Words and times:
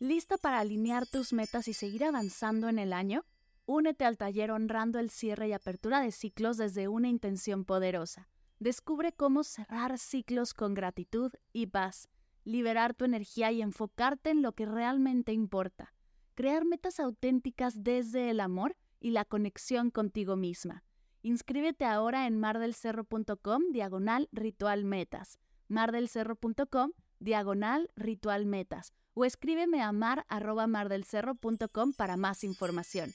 ¿Lista 0.00 0.38
para 0.38 0.60
alinear 0.60 1.08
tus 1.08 1.32
metas 1.32 1.66
y 1.66 1.72
seguir 1.72 2.04
avanzando 2.04 2.68
en 2.68 2.78
el 2.78 2.92
año? 2.92 3.24
Únete 3.66 4.04
al 4.04 4.16
taller 4.16 4.52
honrando 4.52 5.00
el 5.00 5.10
cierre 5.10 5.48
y 5.48 5.52
apertura 5.52 6.00
de 6.00 6.12
ciclos 6.12 6.56
desde 6.56 6.86
una 6.86 7.08
intención 7.08 7.64
poderosa. 7.64 8.28
Descubre 8.60 9.10
cómo 9.12 9.42
cerrar 9.42 9.98
ciclos 9.98 10.54
con 10.54 10.74
gratitud 10.74 11.32
y 11.52 11.66
paz, 11.66 12.08
liberar 12.44 12.94
tu 12.94 13.06
energía 13.06 13.50
y 13.50 13.60
enfocarte 13.60 14.30
en 14.30 14.40
lo 14.40 14.52
que 14.52 14.66
realmente 14.66 15.32
importa. 15.32 15.92
Crear 16.36 16.64
metas 16.64 17.00
auténticas 17.00 17.82
desde 17.82 18.30
el 18.30 18.38
amor 18.38 18.76
y 19.00 19.10
la 19.10 19.24
conexión 19.24 19.90
contigo 19.90 20.36
misma. 20.36 20.84
Inscríbete 21.22 21.84
ahora 21.84 22.28
en 22.28 22.38
mardelcerro.com 22.38 23.62
diagonal 23.72 24.28
ritual 24.30 24.84
metas. 24.84 25.40
mardelcerro.com 25.66 26.92
diagonal 27.18 27.90
ritual 27.96 28.46
metas 28.46 28.92
o 29.18 29.24
escríbeme 29.24 29.82
a 29.82 29.90
mar 29.90 30.24
arroba 30.28 30.66
mardelcerro.com 30.66 31.92
para 31.92 32.16
más 32.16 32.44
información. 32.44 33.12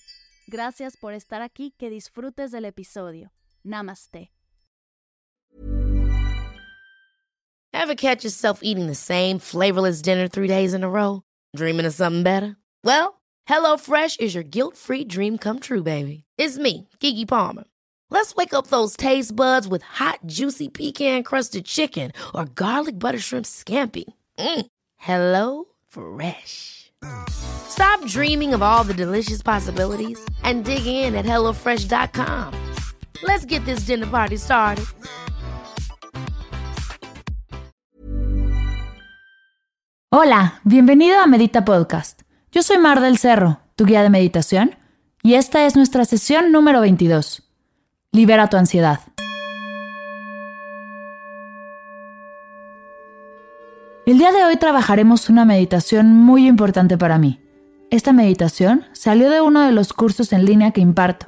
Gracias 0.48 0.98
por 0.98 1.14
estar 1.14 1.42
aquí, 1.42 1.74
que 1.78 1.90
disfrutes 1.90 2.52
del 2.52 2.66
episodio. 2.66 3.32
Namaste. 3.64 4.30
Ever 7.74 7.96
catch 7.96 8.24
yourself 8.24 8.60
eating 8.62 8.88
the 8.88 8.96
same 8.96 9.40
flavorless 9.40 10.02
dinner 10.02 10.28
three 10.28 10.48
days 10.48 10.74
in 10.74 10.84
a 10.84 10.90
row? 10.90 11.22
Dreaming 11.56 11.86
of 11.86 11.94
something 11.94 12.24
better? 12.24 12.58
Well, 12.84 13.22
HelloFresh 13.50 14.20
is 14.20 14.36
your 14.36 14.44
guilt-free 14.44 15.06
dream 15.06 15.38
come 15.38 15.60
true, 15.60 15.84
baby. 15.84 16.24
It's 16.38 16.58
me, 16.58 16.90
Kiki 17.00 17.26
Palmer. 17.26 17.64
Let's 18.10 18.36
wake 18.36 18.54
up 18.54 18.68
those 18.68 18.96
taste 18.96 19.36
buds 19.36 19.68
with 19.68 19.82
hot, 19.82 20.20
juicy 20.26 20.70
pecan-crusted 20.70 21.66
chicken 21.66 22.12
or 22.36 22.46
garlic 22.46 23.00
butter 23.00 23.20
shrimp 23.20 23.46
scampi. 23.46 24.06
Mm. 24.38 24.66
Hello 24.98 25.73
Fresh. 25.94 26.92
Stop 27.30 28.04
dreaming 28.08 28.54
of 28.54 28.62
all 28.62 28.84
the 28.84 28.94
delicious 28.94 29.44
possibilities 29.44 30.20
and 30.44 30.66
dig 30.66 30.86
in 30.88 31.16
at 31.16 31.26
HelloFresh.com. 31.26 32.54
Let's 33.22 33.46
get 33.46 33.64
this 33.66 33.86
dinner 33.86 34.08
party 34.08 34.38
started. 34.38 34.86
Hola, 40.10 40.62
bienvenido 40.64 41.20
a 41.20 41.28
Medita 41.28 41.64
Podcast. 41.66 42.22
Yo 42.52 42.64
soy 42.64 42.78
Mar 42.78 43.00
del 43.00 43.18
Cerro, 43.18 43.60
tu 43.76 43.86
guía 43.86 44.04
de 44.04 44.10
meditación, 44.10 44.76
y 45.22 45.36
esta 45.36 45.66
es 45.66 45.76
nuestra 45.76 46.06
sesión 46.06 46.52
número 46.52 46.82
22. 46.82 47.44
Libera 48.12 48.48
tu 48.48 48.58
ansiedad. 48.58 49.00
El 54.06 54.18
día 54.18 54.34
de 54.34 54.44
hoy 54.44 54.58
trabajaremos 54.58 55.30
una 55.30 55.46
meditación 55.46 56.14
muy 56.14 56.46
importante 56.46 56.98
para 56.98 57.18
mí. 57.18 57.40
Esta 57.90 58.12
meditación 58.12 58.84
salió 58.92 59.30
de 59.30 59.40
uno 59.40 59.62
de 59.62 59.72
los 59.72 59.94
cursos 59.94 60.34
en 60.34 60.44
línea 60.44 60.72
que 60.72 60.82
imparto. 60.82 61.28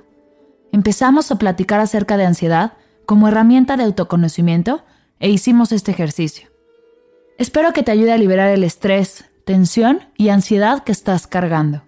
Empezamos 0.73 1.31
a 1.31 1.37
platicar 1.37 1.79
acerca 1.79 2.17
de 2.17 2.25
ansiedad 2.25 2.73
como 3.05 3.29
herramienta 3.29 3.77
de 3.77 3.85
autoconocimiento 3.85 4.83
e 5.21 5.29
hicimos 5.29 5.71
este 5.71 5.91
ejercicio. 5.91 6.49
Espero 7.37 7.71
que 7.71 7.81
te 7.81 7.93
ayude 7.93 8.11
a 8.11 8.17
liberar 8.17 8.49
el 8.49 8.65
estrés, 8.65 9.23
tensión 9.45 10.01
y 10.17 10.27
ansiedad 10.27 10.83
que 10.83 10.91
estás 10.91 11.27
cargando. 11.27 11.83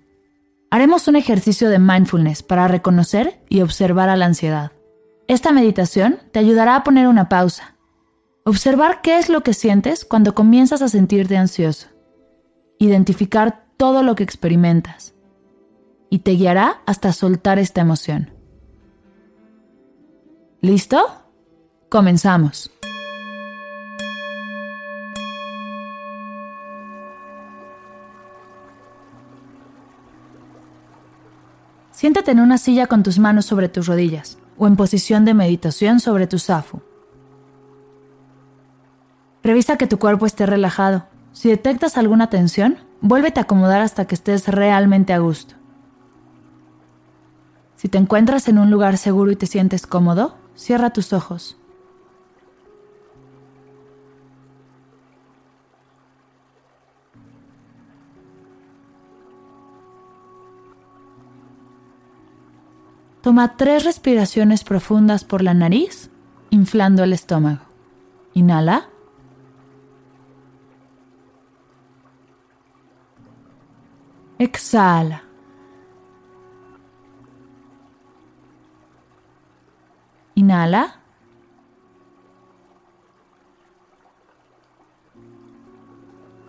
Haremos 0.72 1.10
un 1.10 1.18
ejercicio 1.18 1.70
de 1.70 1.80
mindfulness 1.80 2.44
para 2.44 2.70
reconocer 2.70 3.42
y 3.50 3.60
observar 3.60 4.08
a 4.08 4.16
la 4.16 4.28
ansiedad. 4.28 4.72
Esta 5.28 5.52
meditación 5.52 6.20
te 6.32 6.40
ayudará 6.40 6.78
a 6.78 6.84
poner 6.86 7.10
una 7.10 7.28
pausa, 7.28 7.77
observar 8.48 9.02
qué 9.02 9.18
es 9.18 9.28
lo 9.28 9.42
que 9.42 9.54
sientes 9.54 10.06
cuando 10.06 10.34
comienzas 10.34 10.82
a 10.82 10.88
sentirte 10.88 11.36
ansioso, 11.36 11.88
identificar 12.80 13.66
todo 13.76 14.04
lo 14.04 14.16
que 14.16 14.24
experimentas 14.24 15.14
y 16.10 16.20
te 16.20 16.32
guiará 16.32 16.82
hasta 16.86 17.12
soltar 17.12 17.60
esta 17.60 17.82
emoción. 17.82 18.32
¿Listo? 20.62 20.98
Comenzamos. 21.90 22.72
Siéntate 31.92 32.32
en 32.32 32.40
una 32.40 32.58
silla 32.58 32.88
con 32.88 33.04
tus 33.04 33.20
manos 33.20 33.46
sobre 33.46 33.68
tus 33.68 33.88
rodillas 33.88 34.38
o 34.58 34.68
en 34.68 34.78
posición 34.78 35.26
de 35.26 35.34
meditación 35.34 36.00
sobre 36.00 36.28
tu 36.28 36.40
zafu. 36.40 36.82
Revisa 39.48 39.78
que 39.78 39.88
tu 39.88 39.98
cuerpo 39.98 40.26
esté 40.26 40.46
relajado. 40.46 41.06
Si 41.32 41.48
detectas 41.48 41.98
alguna 41.98 42.30
tensión, 42.30 42.80
vuélvete 43.00 43.40
a 43.40 43.44
acomodar 43.44 43.80
hasta 43.80 44.06
que 44.06 44.14
estés 44.14 44.50
realmente 44.50 45.14
a 45.14 45.20
gusto. 45.20 45.56
Si 47.78 47.88
te 47.88 47.98
encuentras 47.98 48.50
en 48.50 48.58
un 48.58 48.70
lugar 48.70 48.98
seguro 48.98 49.32
y 49.32 49.38
te 49.38 49.46
sientes 49.46 49.88
cómodo, 49.88 50.36
cierra 50.54 50.90
tus 50.90 51.14
ojos. 51.14 51.56
Toma 63.22 63.56
tres 63.56 63.86
respiraciones 63.86 64.66
profundas 64.66 65.24
por 65.24 65.42
la 65.42 65.54
nariz, 65.54 66.10
inflando 66.50 67.06
el 67.06 67.14
estómago. 67.14 67.62
Inhala. 68.34 68.90
Exhala. 74.40 75.22
Inhala. 80.36 80.94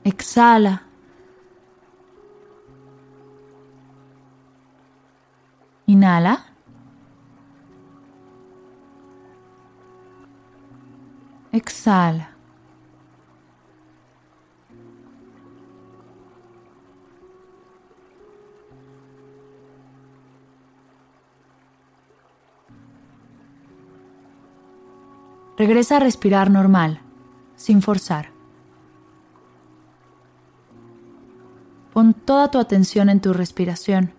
Exhala. 0.05 0.81
Inhala. 5.87 6.45
Exhala. 11.53 12.38
Regresa 25.59 25.97
a 25.97 25.99
respirar 26.01 26.53
normal, 26.53 27.01
sin 27.57 27.83
forzar. 27.83 28.31
Pon 31.93 32.15
toda 32.15 32.53
tu 32.53 32.61
atención 32.61 33.09
en 33.09 33.21
tu 33.21 33.33
respiración, 33.33 34.13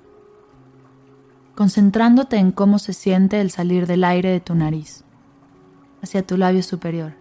concentrándote 1.56 2.36
en 2.36 2.52
cómo 2.52 2.78
se 2.78 2.92
siente 2.92 3.40
el 3.40 3.52
salir 3.52 3.88
del 3.88 4.04
aire 4.04 4.32
de 4.32 4.42
tu 4.42 4.54
nariz 4.54 5.06
hacia 6.04 6.28
tu 6.28 6.36
labio 6.36 6.62
superior. 6.62 7.14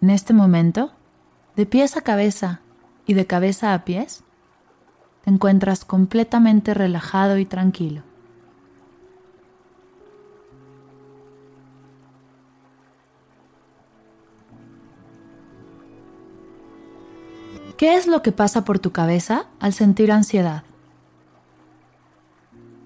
En 0.00 0.10
este 0.10 0.32
momento, 0.32 0.90
de 1.54 1.66
pies 1.66 1.96
a 1.96 2.00
cabeza 2.00 2.62
y 3.06 3.14
de 3.14 3.28
cabeza 3.28 3.74
a 3.74 3.84
pies, 3.84 4.24
te 5.22 5.30
encuentras 5.30 5.84
completamente 5.84 6.74
relajado 6.74 7.38
y 7.38 7.44
tranquilo. 7.44 8.07
¿Qué 17.78 17.94
es 17.94 18.08
lo 18.08 18.22
que 18.22 18.32
pasa 18.32 18.64
por 18.64 18.80
tu 18.80 18.90
cabeza 18.90 19.46
al 19.60 19.72
sentir 19.72 20.10
ansiedad? 20.10 20.64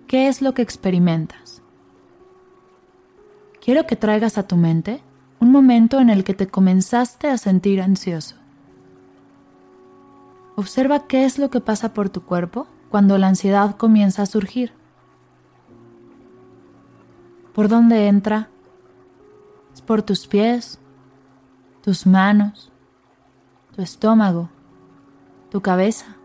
¿Qué 0.06 0.28
es 0.28 0.42
lo 0.42 0.52
que 0.52 0.60
experimentas? 0.60 1.62
Quiero 3.64 3.86
que 3.86 3.96
traigas 3.96 4.36
a 4.36 4.46
tu 4.46 4.58
mente 4.58 5.02
un 5.40 5.50
momento 5.50 5.98
en 5.98 6.10
el 6.10 6.24
que 6.24 6.34
te 6.34 6.46
comenzaste 6.46 7.30
a 7.30 7.38
sentir 7.38 7.80
ansioso. 7.80 8.36
Observa 10.56 11.06
qué 11.06 11.24
es 11.24 11.38
lo 11.38 11.48
que 11.48 11.62
pasa 11.62 11.94
por 11.94 12.10
tu 12.10 12.24
cuerpo 12.24 12.66
cuando 12.90 13.16
la 13.16 13.28
ansiedad 13.28 13.76
comienza 13.78 14.20
a 14.20 14.26
surgir. 14.26 14.74
¿Por 17.54 17.68
dónde 17.68 18.08
entra? 18.08 18.50
¿Es 19.72 19.80
por 19.80 20.02
tus 20.02 20.26
pies, 20.26 20.78
tus 21.80 22.06
manos, 22.06 22.70
tu 23.74 23.80
estómago, 23.80 24.50
tu 25.52 25.60
cabeza. 25.60 26.16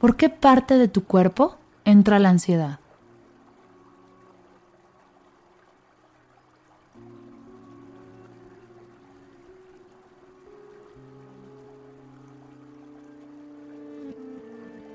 ¿Por 0.00 0.16
qué 0.16 0.30
parte 0.30 0.78
de 0.78 0.88
tu 0.88 1.04
cuerpo 1.04 1.58
entra 1.84 2.18
la 2.18 2.30
ansiedad? 2.30 2.80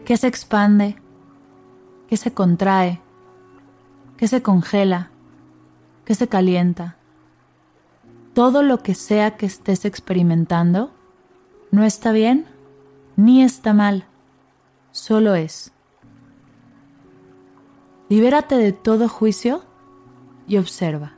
¿Qué 0.05 0.17
se 0.17 0.25
expande? 0.25 0.95
¿Qué 2.07 2.17
se 2.17 2.33
contrae? 2.33 2.99
¿Qué 4.17 4.27
se 4.27 4.41
congela? 4.41 5.11
¿Qué 6.03 6.15
se 6.15 6.27
calienta? 6.27 6.97
Todo 8.33 8.63
lo 8.63 8.81
que 8.81 8.95
sea 8.95 9.37
que 9.37 9.45
estés 9.45 9.85
experimentando 9.85 10.94
no 11.75 11.83
está 11.83 12.13
bien 12.13 12.45
ni 13.17 13.43
está 13.43 13.73
mal, 13.73 14.05
solo 14.91 15.35
es. 15.35 15.73
Libérate 18.07 18.55
de 18.55 18.71
todo 18.71 19.09
juicio 19.09 19.61
y 20.47 20.55
observa. 20.55 21.15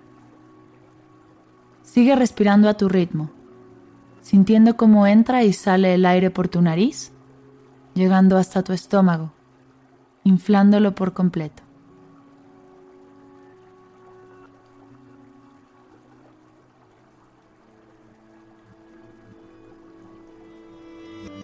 Sigue 1.83 2.15
respirando 2.15 2.69
a 2.69 2.73
tu 2.73 2.89
ritmo, 2.89 3.29
sintiendo 4.21 4.77
cómo 4.77 5.05
entra 5.05 5.43
y 5.43 5.53
sale 5.53 5.93
el 5.93 6.07
aire 6.07 6.31
por 6.31 6.47
tu 6.47 6.59
nariz, 6.59 7.11
llegando 7.93 8.35
hasta 8.35 8.63
tu 8.63 8.73
estómago, 8.73 9.33
inflándolo 10.23 10.95
por 10.95 11.13
completo. 11.13 11.61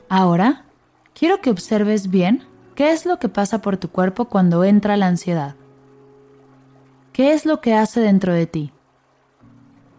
Ahora, 0.10 0.66
quiero 1.13 1.42
que 1.42 1.50
observes 1.50 2.10
bien 2.10 2.44
qué 2.75 2.92
es 2.92 3.06
lo 3.06 3.19
que 3.19 3.30
pasa 3.30 3.62
por 3.62 3.78
tu 3.78 3.90
cuerpo 3.90 4.25
cuando 4.25 4.63
entra 4.63 4.98
la 4.98 5.07
ansiedad. 5.07 5.56
¿Qué 7.12 7.34
es 7.34 7.45
lo 7.45 7.62
que 7.62 7.75
hace 7.75 8.00
dentro 8.00 8.34
de 8.34 8.48
ti? 8.48 8.72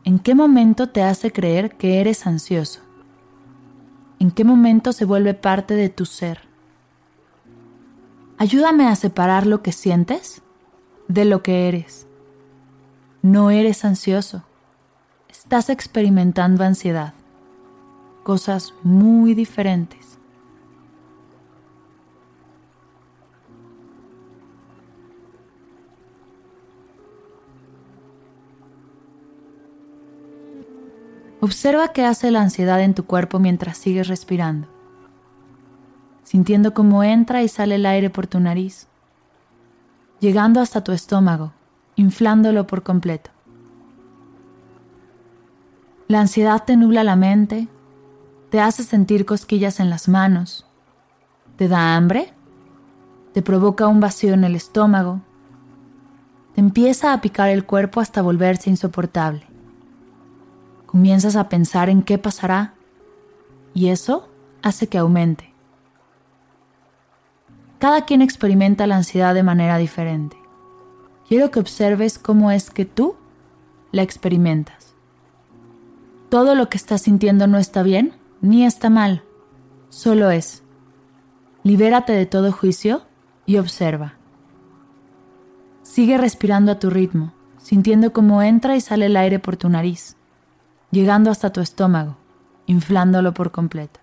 ¿En 0.05 0.19
qué 0.19 0.35
momento 0.35 0.89
te 0.89 1.03
hace 1.03 1.33
creer 1.33 1.77
que 1.77 2.01
eres 2.01 2.27
ansioso? 2.27 2.81
¿En 4.19 4.31
qué 4.31 4.45
momento 4.45 4.93
se 4.93 5.05
vuelve 5.05 5.35
parte 5.35 5.75
de 5.75 5.89
tu 5.89 6.07
ser? 6.07 6.41
Ayúdame 8.37 8.89
a 8.89 8.97
separar 8.97 9.47
lo 9.47 9.63
que 9.63 9.73
sientes 9.73 10.43
de 11.09 11.25
lo 11.25 11.43
que 11.43 11.69
eres. 11.69 12.07
No 13.23 13.51
eres 13.51 13.85
ansioso. 13.85 14.45
Estás 15.29 15.71
experimentando 15.71 16.65
ansiedad. 16.65 17.15
Cosas 18.25 18.75
muy 18.83 19.35
diferentes. 19.35 20.19
Observa 31.43 31.93
qué 31.93 32.07
hace 32.07 32.31
la 32.31 32.41
ansiedad 32.41 32.81
en 32.81 32.95
tu 32.95 33.05
cuerpo 33.05 33.39
mientras 33.39 33.77
sigues 33.77 34.09
respirando, 34.09 34.69
sintiendo 36.23 36.73
cómo 36.73 37.05
entra 37.05 37.43
y 37.43 37.49
sale 37.49 37.75
el 37.75 37.85
aire 37.85 38.09
por 38.09 38.27
tu 38.27 38.41
nariz, 38.41 38.89
llegando 40.21 40.63
hasta 40.63 40.83
tu 40.83 40.93
estómago, 40.93 41.53
inflándolo 41.97 42.67
por 42.67 42.83
completo. 42.83 43.29
La 46.09 46.23
ansiedad 46.23 46.65
te 46.65 46.79
nubla 46.79 47.05
la 47.05 47.17
mente, 47.17 47.69
te 48.55 48.61
hace 48.61 48.85
sentir 48.85 49.27
cosquillas 49.27 49.81
en 49.81 49.91
las 49.91 50.07
manos, 50.07 50.65
te 51.57 51.67
da 51.67 51.97
hambre, 51.97 52.33
te 53.33 53.43
provoca 53.43 53.89
un 53.89 53.99
vacío 53.99 54.33
en 54.33 54.45
el 54.45 54.55
estómago, 54.55 55.23
te 56.55 56.61
empieza 56.61 57.13
a 57.13 57.21
picar 57.21 57.49
el 57.49 57.67
cuerpo 57.67 57.99
hasta 57.99 58.23
volverse 58.23 58.71
insoportable 58.71 59.45
comienzas 60.87 61.35
a 61.35 61.49
pensar 61.49 61.89
en 61.89 62.03
qué 62.05 62.17
pasará 62.17 62.75
y 63.75 63.89
eso 63.89 64.29
hace 64.63 64.87
que 64.87 64.99
aumente. 64.99 65.53
Cada 67.81 68.05
quien 68.05 68.23
experimenta 68.23 68.87
la 68.87 68.95
ansiedad 68.95 69.35
de 69.35 69.43
manera 69.43 69.79
diferente. 69.79 70.37
Quiero 71.27 71.51
que 71.51 71.59
observes 71.59 72.21
cómo 72.21 72.53
es 72.53 72.71
que 72.71 72.85
tú 72.85 73.17
la 73.91 74.03
experimentas. 74.03 74.95
Todo 76.29 76.55
lo 76.55 76.69
que 76.69 76.77
estás 76.77 77.03
sintiendo 77.03 77.49
no 77.49 77.59
está 77.59 77.83
bien 77.83 78.15
ni 78.45 78.65
está 78.65 78.91
mal, 78.91 79.25
solo 79.89 80.31
es. 80.31 80.63
Libérate 81.63 82.13
de 82.13 82.27
todo 82.27 82.53
juicio 82.53 83.03
y 83.47 83.59
observa. 83.59 84.15
Sigue 85.83 86.17
respirando 86.19 86.71
a 86.71 86.79
tu 86.79 86.91
ritmo, 86.91 87.35
sintiendo 87.59 88.13
cómo 88.13 88.43
entra 88.43 88.77
y 88.77 88.81
sale 88.81 89.07
el 89.07 89.17
aire 89.17 89.39
por 89.39 89.57
tu 89.57 89.69
nariz 89.69 90.17
llegando 90.95 91.31
hasta 91.31 91.53
tu 91.53 91.61
estómago, 91.61 92.17
inflándolo 92.67 93.35
por 93.35 93.51
completo. 93.51 94.01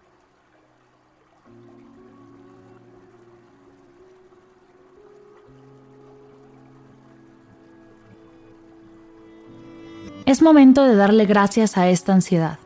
Es 10.25 10.41
momento 10.41 10.83
de 10.83 10.95
darle 10.95 11.25
gracias 11.25 11.77
a 11.77 11.89
esta 11.89 12.13
ansiedad, 12.13 12.59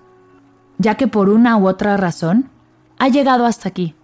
ya 0.78 0.96
que 0.96 1.08
por 1.08 1.30
una 1.30 1.58
u 1.58 1.68
otra 1.68 1.98
razón 1.98 2.50
ha 2.98 3.08
llegado 3.08 3.46
hasta 3.46 3.70
aquí. 3.70 3.96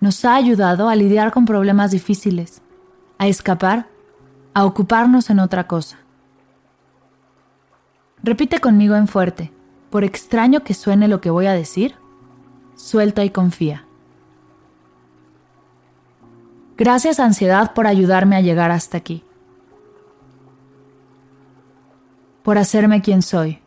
Nos 0.00 0.24
ha 0.24 0.34
ayudado 0.34 0.88
a 0.88 0.96
lidiar 0.96 1.32
con 1.32 1.44
problemas 1.44 1.90
difíciles, 1.90 2.62
a 3.18 3.26
escapar, 3.26 3.86
a 4.54 4.64
ocuparnos 4.64 5.30
en 5.30 5.40
otra 5.40 5.66
cosa. 5.66 5.98
Repite 8.22 8.60
conmigo 8.60 8.96
en 8.96 9.08
fuerte, 9.08 9.52
por 9.90 10.04
extraño 10.04 10.60
que 10.60 10.74
suene 10.74 11.08
lo 11.08 11.20
que 11.20 11.30
voy 11.30 11.46
a 11.46 11.52
decir, 11.52 11.96
suelta 12.76 13.24
y 13.24 13.30
confía. 13.30 13.84
Gracias 16.76 17.20
ansiedad 17.20 17.74
por 17.74 17.86
ayudarme 17.86 18.36
a 18.36 18.40
llegar 18.40 18.70
hasta 18.70 18.96
aquí, 18.96 19.22
por 22.42 22.56
hacerme 22.56 23.02
quien 23.02 23.20
soy, 23.20 23.60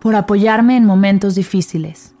por 0.00 0.16
apoyarme 0.16 0.76
en 0.76 0.84
momentos 0.84 1.34
difíciles. 1.34 2.14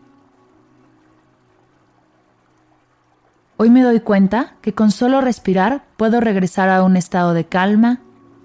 Hoy 3.56 3.68
me 3.70 3.82
doy 3.82 4.00
cuenta 4.00 4.54
que 4.62 4.72
con 4.72 4.90
solo 4.90 5.20
respirar 5.20 5.84
puedo 5.96 6.20
regresar 6.20 6.70
a 6.70 6.82
un 6.82 6.96
estado 6.96 7.34
de 7.34 7.44
calma 7.44 8.00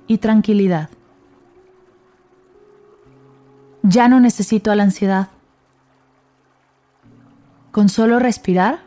y 0.07 0.17
tranquilidad. 0.17 0.89
Ya 3.81 4.07
no 4.07 4.19
necesito 4.19 4.71
a 4.71 4.75
la 4.75 4.83
ansiedad. 4.83 5.29
Con 7.71 7.88
solo 7.88 8.19
respirar, 8.19 8.79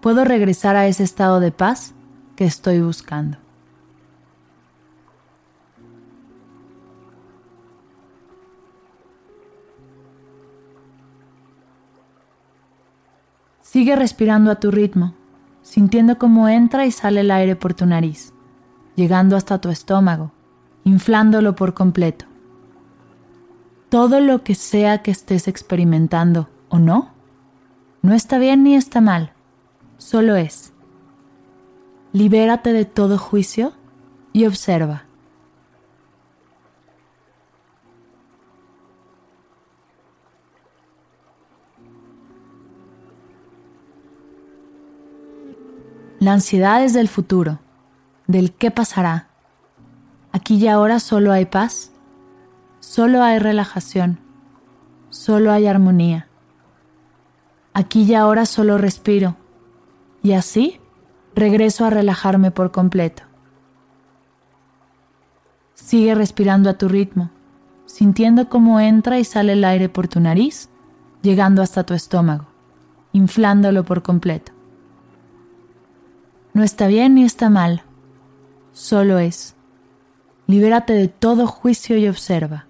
puedo 0.00 0.24
regresar 0.24 0.76
a 0.76 0.86
ese 0.86 1.04
estado 1.04 1.40
de 1.40 1.52
paz 1.52 1.94
que 2.36 2.46
estoy 2.46 2.80
buscando. 2.80 3.38
Sigue 13.68 13.96
respirando 13.96 14.52
a 14.52 14.60
tu 14.60 14.70
ritmo, 14.70 15.12
sintiendo 15.60 16.18
cómo 16.18 16.48
entra 16.48 16.86
y 16.86 16.92
sale 16.92 17.22
el 17.22 17.32
aire 17.32 17.56
por 17.56 17.74
tu 17.74 17.84
nariz, 17.84 18.32
llegando 18.94 19.36
hasta 19.36 19.60
tu 19.60 19.70
estómago, 19.70 20.30
inflándolo 20.84 21.56
por 21.56 21.74
completo. 21.74 22.26
Todo 23.88 24.20
lo 24.20 24.44
que 24.44 24.54
sea 24.54 25.02
que 25.02 25.10
estés 25.10 25.48
experimentando 25.48 26.48
o 26.68 26.78
no, 26.78 27.10
no 28.02 28.14
está 28.14 28.38
bien 28.38 28.62
ni 28.62 28.76
está 28.76 29.00
mal, 29.00 29.32
solo 29.98 30.36
es. 30.36 30.72
Libérate 32.12 32.72
de 32.72 32.84
todo 32.84 33.18
juicio 33.18 33.72
y 34.32 34.46
observa. 34.46 35.05
La 46.26 46.32
ansiedad 46.32 46.82
es 46.82 46.92
del 46.92 47.06
futuro, 47.06 47.60
del 48.26 48.52
qué 48.52 48.72
pasará, 48.72 49.28
Aquí 50.32 50.56
y 50.56 50.66
ahora 50.66 50.98
solo 50.98 51.30
hay 51.30 51.44
paz, 51.44 51.92
solo 52.80 53.22
hay 53.22 53.38
relajación, 53.38 54.18
solo 55.08 55.52
hay 55.52 55.68
armonía. 55.68 56.26
Aquí 57.74 58.02
y 58.02 58.14
ahora 58.14 58.44
solo 58.44 58.76
respiro 58.76 59.36
y 60.20 60.32
así 60.32 60.80
regreso 61.36 61.84
a 61.84 61.90
relajarme 61.90 62.50
por 62.50 62.72
completo. 62.72 63.22
Sigue 65.74 66.16
respirando 66.16 66.70
a 66.70 66.76
tu 66.76 66.88
ritmo, 66.88 67.30
sintiendo 67.84 68.48
cómo 68.48 68.80
entra 68.80 69.20
y 69.20 69.24
sale 69.24 69.52
el 69.52 69.64
aire 69.64 69.88
por 69.88 70.08
tu 70.08 70.18
nariz, 70.18 70.70
llegando 71.22 71.62
hasta 71.62 71.84
tu 71.84 71.94
estómago, 71.94 72.46
inflándolo 73.12 73.84
por 73.84 74.02
completo. 74.02 74.55
No 76.56 76.62
está 76.62 76.86
bien 76.86 77.16
ni 77.16 77.22
está 77.22 77.50
mal, 77.50 77.82
solo 78.72 79.18
es. 79.18 79.56
Libérate 80.46 80.94
de 80.94 81.06
todo 81.06 81.46
juicio 81.46 81.98
y 81.98 82.08
observa. 82.08 82.64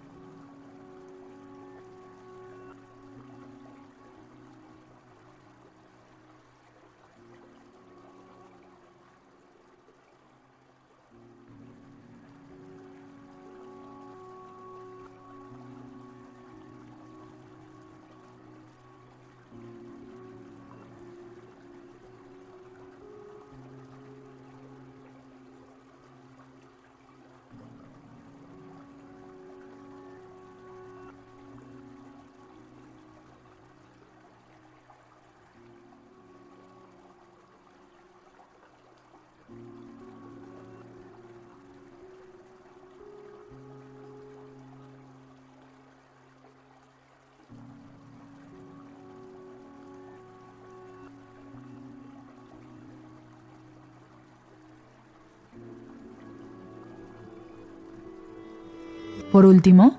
Por 59.36 59.44
último, 59.44 59.98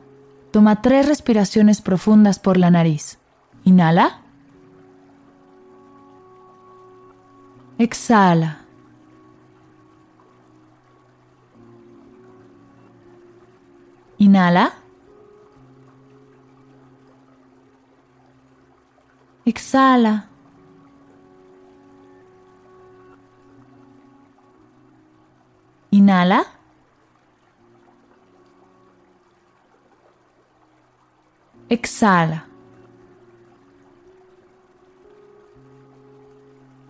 toma 0.50 0.82
tres 0.82 1.06
respiraciones 1.06 1.84
profundas 1.84 2.40
por 2.40 2.58
la 2.58 2.72
nariz. 2.72 3.20
Inhala. 3.66 4.22
Exhala. 7.78 8.62
Inhala. 14.18 14.74
Exhala. 19.46 20.30
Inhala. 25.92 26.57
Exhala. 31.70 32.46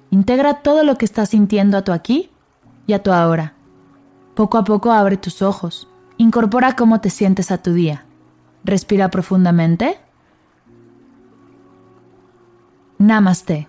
Integra 0.09 0.61
todo 0.61 0.83
lo 0.83 0.97
que 0.97 1.05
estás 1.05 1.29
sintiendo 1.29 1.77
a 1.77 1.83
tu 1.83 1.91
aquí 1.91 2.31
y 2.85 2.93
a 2.93 3.03
tu 3.03 3.11
ahora. 3.11 3.53
Poco 4.35 4.57
a 4.57 4.63
poco 4.63 4.91
abre 4.91 5.17
tus 5.17 5.41
ojos. 5.41 5.87
Incorpora 6.17 6.75
cómo 6.75 7.01
te 7.01 7.09
sientes 7.09 7.51
a 7.51 7.61
tu 7.61 7.73
día. 7.73 8.05
Respira 8.63 9.09
profundamente. 9.09 9.99
Namaste. 12.97 13.67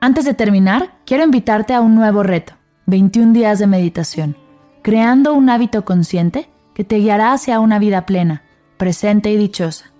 Antes 0.00 0.24
de 0.24 0.34
terminar, 0.34 0.98
quiero 1.06 1.22
invitarte 1.22 1.74
a 1.74 1.80
un 1.80 1.94
nuevo 1.94 2.24
reto, 2.24 2.54
21 2.86 3.32
días 3.32 3.60
de 3.60 3.68
meditación, 3.68 4.36
creando 4.82 5.32
un 5.34 5.48
hábito 5.48 5.84
consciente 5.84 6.50
que 6.74 6.84
te 6.84 6.96
guiará 6.96 7.32
hacia 7.32 7.60
una 7.60 7.78
vida 7.78 8.06
plena, 8.06 8.42
presente 8.76 9.30
y 9.30 9.36
dichosa, 9.36 9.92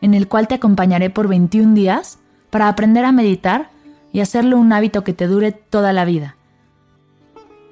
en 0.00 0.14
el 0.14 0.28
cual 0.28 0.48
te 0.48 0.54
acompañaré 0.54 1.10
por 1.10 1.28
21 1.28 1.74
días 1.74 2.18
para 2.50 2.68
aprender 2.68 3.04
a 3.04 3.12
meditar 3.12 3.70
y 4.12 4.20
hacerlo 4.20 4.58
un 4.58 4.72
hábito 4.72 5.04
que 5.04 5.14
te 5.14 5.26
dure 5.26 5.52
toda 5.52 5.92
la 5.92 6.04
vida. 6.04 6.36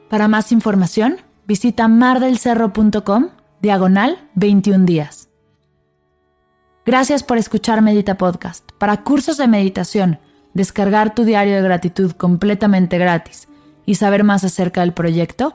Para 0.09 0.27
más 0.27 0.53
información, 0.53 1.19
visita 1.47 1.87
mardelcerro.com 1.87 3.29
diagonal 3.61 4.29
21 4.35 4.87
días. 4.87 5.29
Gracias 6.87 7.23
por 7.23 7.39
escuchar 7.39 7.83
Medita 7.83 8.17
Podcast. 8.17 8.73
Para 8.79 9.05
cursos 9.05 9.37
de 9.37 9.47
meditación, 9.47 10.19
descargar 10.55 11.15
tu 11.15 11.25
diario 11.25 11.55
de 11.55 11.63
gratitud 11.63 12.13
completamente 12.13 12.99
gratis 12.99 13.49
y 13.85 13.97
saber 13.97 14.25
más 14.25 14.43
acerca 14.45 14.81
del 14.81 14.95
proyecto, 14.95 15.55